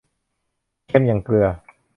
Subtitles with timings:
[0.87, 1.47] เค็มอย่างเกลือ